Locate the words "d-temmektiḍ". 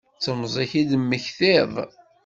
0.89-1.73